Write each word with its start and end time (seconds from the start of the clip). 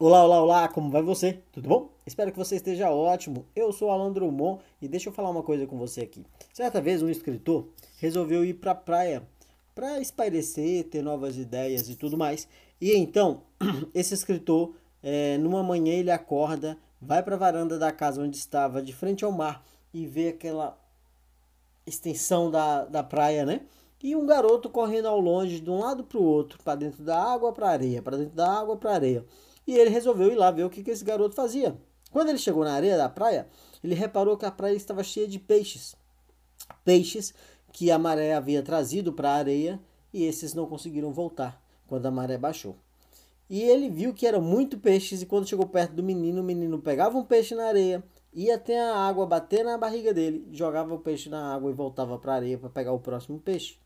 Olá, 0.00 0.22
olá, 0.22 0.40
olá, 0.40 0.68
como 0.68 0.92
vai 0.92 1.02
você? 1.02 1.40
Tudo 1.50 1.68
bom? 1.68 1.90
Espero 2.06 2.30
que 2.30 2.38
você 2.38 2.54
esteja 2.54 2.88
ótimo. 2.88 3.44
Eu 3.52 3.72
sou 3.72 3.90
Alan 3.90 4.12
Drummond 4.12 4.62
e 4.80 4.86
deixa 4.86 5.08
eu 5.08 5.12
falar 5.12 5.28
uma 5.28 5.42
coisa 5.42 5.66
com 5.66 5.76
você 5.76 6.02
aqui. 6.02 6.24
Certa 6.52 6.80
vez 6.80 7.02
um 7.02 7.08
escritor 7.08 7.66
resolveu 7.96 8.44
ir 8.44 8.54
para 8.54 8.70
a 8.70 8.76
praia 8.76 9.28
para 9.74 9.98
espairecer, 9.98 10.84
ter 10.84 11.02
novas 11.02 11.36
ideias 11.36 11.88
e 11.88 11.96
tudo 11.96 12.16
mais. 12.16 12.46
E 12.80 12.96
então, 12.96 13.42
esse 13.92 14.14
escritor, 14.14 14.72
é, 15.02 15.36
numa 15.38 15.64
manhã 15.64 15.94
ele 15.94 16.12
acorda, 16.12 16.78
vai 17.02 17.20
para 17.20 17.34
a 17.34 17.38
varanda 17.38 17.76
da 17.76 17.90
casa 17.90 18.22
onde 18.22 18.36
estava, 18.36 18.80
de 18.80 18.92
frente 18.92 19.24
ao 19.24 19.32
mar, 19.32 19.66
e 19.92 20.06
vê 20.06 20.28
aquela 20.28 20.78
extensão 21.84 22.52
da, 22.52 22.84
da 22.84 23.02
praia, 23.02 23.44
né? 23.44 23.62
E 24.00 24.14
um 24.14 24.24
garoto 24.26 24.70
correndo 24.70 25.08
ao 25.08 25.18
longe, 25.18 25.58
de 25.58 25.68
um 25.68 25.80
lado 25.80 26.04
para 26.04 26.18
o 26.18 26.22
outro, 26.22 26.62
para 26.62 26.76
dentro 26.76 27.02
da 27.02 27.20
água, 27.20 27.52
para 27.52 27.68
areia, 27.68 28.00
para 28.00 28.16
dentro 28.16 28.36
da 28.36 28.48
água, 28.60 28.76
para 28.76 28.92
areia. 28.92 29.24
E 29.68 29.78
ele 29.78 29.90
resolveu 29.90 30.32
ir 30.32 30.34
lá 30.34 30.50
ver 30.50 30.64
o 30.64 30.70
que, 30.70 30.82
que 30.82 30.90
esse 30.90 31.04
garoto 31.04 31.34
fazia. 31.34 31.76
Quando 32.10 32.30
ele 32.30 32.38
chegou 32.38 32.64
na 32.64 32.72
areia 32.72 32.96
da 32.96 33.06
praia, 33.06 33.46
ele 33.84 33.94
reparou 33.94 34.34
que 34.34 34.46
a 34.46 34.50
praia 34.50 34.74
estava 34.74 35.04
cheia 35.04 35.28
de 35.28 35.38
peixes. 35.38 35.94
Peixes 36.86 37.34
que 37.70 37.90
a 37.90 37.98
maré 37.98 38.32
havia 38.32 38.62
trazido 38.62 39.12
para 39.12 39.28
a 39.28 39.34
areia 39.34 39.78
e 40.10 40.24
esses 40.24 40.54
não 40.54 40.64
conseguiram 40.64 41.12
voltar 41.12 41.62
quando 41.86 42.06
a 42.06 42.10
maré 42.10 42.38
baixou. 42.38 42.76
E 43.50 43.60
ele 43.60 43.90
viu 43.90 44.14
que 44.14 44.26
eram 44.26 44.40
muito 44.40 44.78
peixes 44.78 45.20
e 45.20 45.26
quando 45.26 45.46
chegou 45.46 45.66
perto 45.66 45.92
do 45.92 46.02
menino, 46.02 46.40
o 46.40 46.44
menino 46.44 46.78
pegava 46.78 47.18
um 47.18 47.24
peixe 47.24 47.54
na 47.54 47.66
areia, 47.66 48.02
ia 48.32 48.54
até 48.54 48.80
a 48.80 48.96
água, 48.96 49.26
bater 49.26 49.66
na 49.66 49.76
barriga 49.76 50.14
dele, 50.14 50.48
jogava 50.50 50.94
o 50.94 50.98
peixe 50.98 51.28
na 51.28 51.54
água 51.54 51.70
e 51.70 51.74
voltava 51.74 52.18
para 52.18 52.32
a 52.32 52.36
areia 52.36 52.56
para 52.56 52.70
pegar 52.70 52.92
o 52.92 53.00
próximo 53.00 53.38
peixe. 53.38 53.76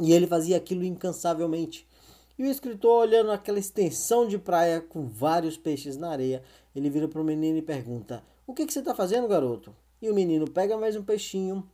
E 0.00 0.12
ele 0.12 0.26
fazia 0.26 0.56
aquilo 0.56 0.82
incansavelmente. 0.82 1.86
E 2.36 2.42
o 2.42 2.50
escritor, 2.50 3.02
olhando 3.02 3.30
aquela 3.30 3.58
extensão 3.58 4.26
de 4.26 4.38
praia 4.38 4.80
com 4.80 5.06
vários 5.06 5.56
peixes 5.56 5.96
na 5.96 6.10
areia, 6.10 6.42
ele 6.74 6.90
vira 6.90 7.06
para 7.06 7.20
o 7.20 7.24
menino 7.24 7.58
e 7.58 7.62
pergunta: 7.62 8.24
O 8.46 8.52
que, 8.52 8.66
que 8.66 8.72
você 8.72 8.80
está 8.80 8.94
fazendo, 8.94 9.28
garoto? 9.28 9.74
E 10.02 10.10
o 10.10 10.14
menino 10.14 10.50
pega 10.50 10.76
mais 10.76 10.96
um 10.96 11.04
peixinho, 11.04 11.68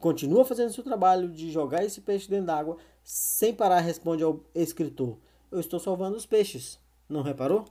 continua 0.00 0.44
fazendo 0.44 0.72
seu 0.72 0.82
trabalho 0.82 1.28
de 1.28 1.50
jogar 1.50 1.84
esse 1.84 2.00
peixe 2.00 2.28
dentro 2.28 2.46
d'água, 2.46 2.78
sem 3.04 3.54
parar, 3.54 3.80
responde 3.80 4.22
ao 4.22 4.40
escritor: 4.54 5.18
Eu 5.50 5.60
estou 5.60 5.78
salvando 5.78 6.16
os 6.16 6.26
peixes. 6.26 6.78
Não 7.08 7.22
reparou? 7.22 7.64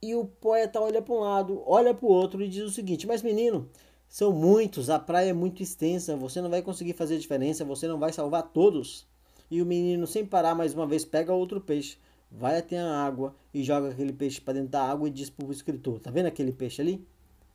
E 0.00 0.14
o 0.14 0.24
poeta 0.24 0.80
olha 0.80 1.02
para 1.02 1.14
um 1.14 1.20
lado, 1.20 1.62
olha 1.66 1.92
para 1.92 2.06
o 2.06 2.10
outro 2.10 2.42
e 2.42 2.48
diz 2.48 2.62
o 2.62 2.70
seguinte: 2.70 3.06
Mas 3.06 3.22
menino, 3.22 3.68
são 4.08 4.32
muitos, 4.32 4.88
a 4.88 4.98
praia 4.98 5.30
é 5.30 5.32
muito 5.34 5.62
extensa, 5.62 6.16
você 6.16 6.40
não 6.40 6.48
vai 6.48 6.62
conseguir 6.62 6.94
fazer 6.94 7.18
diferença, 7.18 7.64
você 7.64 7.86
não 7.86 7.98
vai 7.98 8.12
salvar 8.12 8.42
todos. 8.42 9.06
E 9.50 9.62
o 9.62 9.66
menino, 9.66 10.06
sem 10.06 10.26
parar 10.26 10.54
mais 10.54 10.74
uma 10.74 10.86
vez, 10.86 11.04
pega 11.04 11.32
outro 11.32 11.60
peixe, 11.60 11.96
vai 12.30 12.58
até 12.58 12.78
a 12.78 13.04
água 13.04 13.34
e 13.52 13.62
joga 13.62 13.90
aquele 13.90 14.12
peixe 14.12 14.40
para 14.40 14.54
dentro 14.54 14.70
da 14.70 14.82
água 14.82 15.08
e 15.08 15.10
diz 15.10 15.30
para 15.30 15.46
o 15.46 15.52
escritor: 15.52 16.00
Tá 16.00 16.10
vendo 16.10 16.26
aquele 16.26 16.52
peixe 16.52 16.82
ali? 16.82 17.06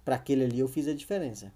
Para 0.04 0.16
aquele 0.16 0.46
ali 0.46 0.60
eu 0.60 0.68
fiz 0.68 0.88
a 0.88 0.94
diferença. 0.94 1.54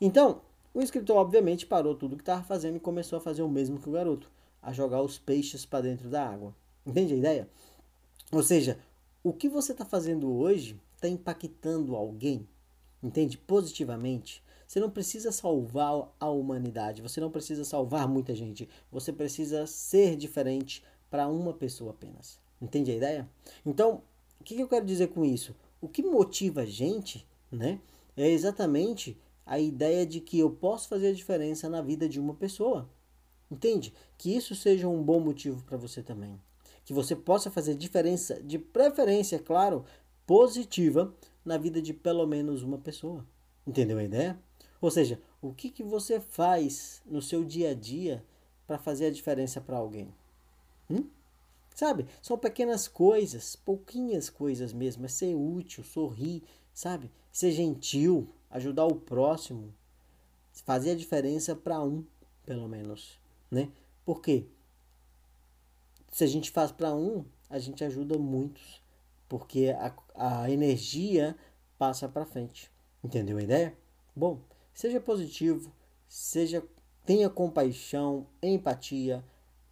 Então, 0.00 0.40
o 0.72 0.80
escritor 0.80 1.16
obviamente 1.16 1.66
parou 1.66 1.94
tudo 1.94 2.16
que 2.16 2.22
estava 2.22 2.42
fazendo 2.42 2.76
e 2.76 2.80
começou 2.80 3.18
a 3.18 3.20
fazer 3.20 3.42
o 3.42 3.48
mesmo 3.48 3.78
que 3.78 3.88
o 3.88 3.92
garoto, 3.92 4.30
a 4.62 4.72
jogar 4.72 5.02
os 5.02 5.18
peixes 5.18 5.66
para 5.66 5.82
dentro 5.82 6.08
da 6.08 6.26
água. 6.26 6.54
Entende 6.86 7.14
a 7.14 7.16
ideia? 7.16 7.48
Ou 8.32 8.42
seja, 8.42 8.78
o 9.22 9.32
que 9.32 9.48
você 9.48 9.72
está 9.72 9.84
fazendo 9.84 10.32
hoje 10.32 10.80
está 10.94 11.08
impactando 11.08 11.94
alguém, 11.96 12.48
entende? 13.02 13.36
Positivamente. 13.36 14.42
Você 14.70 14.78
não 14.78 14.88
precisa 14.88 15.32
salvar 15.32 16.14
a 16.20 16.30
humanidade, 16.30 17.02
você 17.02 17.20
não 17.20 17.28
precisa 17.28 17.64
salvar 17.64 18.06
muita 18.06 18.36
gente, 18.36 18.68
você 18.88 19.12
precisa 19.12 19.66
ser 19.66 20.14
diferente 20.14 20.84
para 21.10 21.26
uma 21.26 21.52
pessoa 21.52 21.90
apenas. 21.90 22.38
Entende 22.62 22.92
a 22.92 22.94
ideia? 22.94 23.28
Então, 23.66 24.04
o 24.40 24.44
que 24.44 24.60
eu 24.60 24.68
quero 24.68 24.86
dizer 24.86 25.08
com 25.08 25.24
isso? 25.24 25.56
O 25.80 25.88
que 25.88 26.04
motiva 26.04 26.60
a 26.60 26.64
gente, 26.64 27.26
né, 27.50 27.80
é 28.16 28.30
exatamente 28.30 29.18
a 29.44 29.58
ideia 29.58 30.06
de 30.06 30.20
que 30.20 30.38
eu 30.38 30.48
posso 30.52 30.88
fazer 30.88 31.08
a 31.08 31.14
diferença 31.14 31.68
na 31.68 31.82
vida 31.82 32.08
de 32.08 32.20
uma 32.20 32.34
pessoa. 32.34 32.88
Entende? 33.50 33.92
Que 34.16 34.36
isso 34.36 34.54
seja 34.54 34.86
um 34.86 35.02
bom 35.02 35.18
motivo 35.18 35.64
para 35.64 35.76
você 35.76 36.00
também. 36.00 36.40
Que 36.84 36.94
você 36.94 37.16
possa 37.16 37.50
fazer 37.50 37.74
diferença, 37.74 38.40
de 38.40 38.56
preferência, 38.56 39.36
claro, 39.40 39.84
positiva, 40.24 41.12
na 41.44 41.58
vida 41.58 41.82
de 41.82 41.92
pelo 41.92 42.24
menos 42.24 42.62
uma 42.62 42.78
pessoa. 42.78 43.26
Entendeu 43.66 43.98
a 43.98 44.04
ideia? 44.04 44.38
Ou 44.80 44.90
seja, 44.90 45.20
o 45.42 45.52
que, 45.52 45.70
que 45.70 45.82
você 45.82 46.18
faz 46.18 47.02
no 47.04 47.20
seu 47.20 47.44
dia 47.44 47.70
a 47.70 47.74
dia 47.74 48.24
para 48.66 48.78
fazer 48.78 49.06
a 49.06 49.10
diferença 49.10 49.60
para 49.60 49.76
alguém? 49.76 50.12
Hum? 50.88 51.06
Sabe? 51.74 52.06
São 52.22 52.38
pequenas 52.38 52.88
coisas, 52.88 53.56
pouquinhas 53.56 54.30
coisas 54.30 54.72
mesmo. 54.72 55.04
É 55.04 55.08
ser 55.08 55.34
útil, 55.34 55.84
sorrir, 55.84 56.42
sabe? 56.72 57.10
Ser 57.30 57.52
gentil, 57.52 58.28
ajudar 58.50 58.86
o 58.86 58.96
próximo. 58.96 59.72
Fazer 60.64 60.92
a 60.92 60.96
diferença 60.96 61.54
para 61.54 61.82
um, 61.82 62.04
pelo 62.44 62.68
menos. 62.68 63.18
Né? 63.50 63.70
Por 64.04 64.20
quê? 64.20 64.46
Se 66.10 66.24
a 66.24 66.26
gente 66.26 66.50
faz 66.50 66.72
para 66.72 66.94
um, 66.94 67.24
a 67.48 67.58
gente 67.58 67.84
ajuda 67.84 68.18
muitos. 68.18 68.82
Porque 69.28 69.74
a, 69.78 69.94
a 70.42 70.50
energia 70.50 71.36
passa 71.78 72.08
para 72.08 72.26
frente. 72.26 72.70
Entendeu 73.02 73.38
a 73.38 73.42
ideia? 73.42 73.74
Bom, 74.14 74.40
Seja 74.72 75.00
positivo, 75.00 75.72
seja 76.08 76.62
tenha 77.04 77.28
compaixão, 77.28 78.26
empatia, 78.42 79.24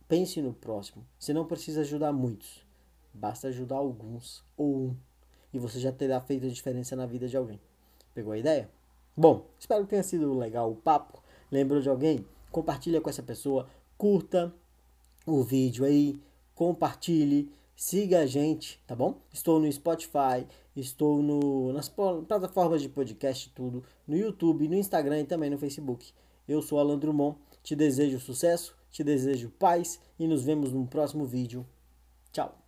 pense 0.09 0.41
no 0.43 0.53
próximo. 0.53 1.07
Você 1.19 1.33
não 1.33 1.47
precisa 1.47 1.83
ajudar 1.83 2.13
muitos, 2.13 2.67
basta 3.13 3.49
ajudar 3.49 3.77
alguns 3.77 4.45
ou 4.57 4.77
um, 4.77 4.97
e 5.53 5.59
você 5.59 5.79
já 5.79 5.93
terá 5.93 6.21
feito 6.21 6.47
a 6.47 6.51
diferença 6.51 6.97
na 6.97 7.07
vida 7.07 7.29
de 7.29 7.37
alguém. 7.37 7.61
Pegou 8.15 8.33
a 8.33 8.39
ideia? 8.39 8.69
Bom, 9.17 9.47
espero 9.59 9.85
que 9.85 9.91
tenha 9.91 10.03
sido 10.03 10.37
legal 10.37 10.71
o 10.71 10.77
papo. 10.77 11.23
Lembrou 11.51 11.81
de 11.81 11.89
alguém? 11.89 12.27
Compartilha 12.51 13.01
com 13.01 13.11
essa 13.11 13.23
pessoa, 13.23 13.69
curta 13.97 14.55
o 15.27 15.43
vídeo 15.43 15.85
aí, 15.85 16.21
compartilhe 16.55 17.51
Siga 17.81 18.19
a 18.19 18.27
gente, 18.27 18.83
tá 18.89 18.97
bom? 18.97 19.21
Estou 19.33 19.61
no 19.61 19.71
Spotify, 19.71 20.45
estou 20.75 21.23
no, 21.23 21.73
nas 21.73 21.89
plataformas 21.89 22.83
de 22.83 22.89
podcast, 22.89 23.51
tudo, 23.51 23.85
no 24.05 24.17
YouTube, 24.17 24.67
no 24.67 24.75
Instagram 24.75 25.21
e 25.21 25.25
também 25.25 25.49
no 25.49 25.57
Facebook. 25.57 26.13
Eu 26.49 26.61
sou 26.61 26.81
Alan 26.81 26.99
Drummond, 26.99 27.39
te 27.63 27.77
desejo 27.77 28.19
sucesso, 28.19 28.77
te 28.91 29.05
desejo 29.05 29.53
paz 29.61 30.01
e 30.19 30.27
nos 30.27 30.43
vemos 30.43 30.73
no 30.73 30.89
próximo 30.89 31.25
vídeo. 31.25 31.65
Tchau! 32.33 32.68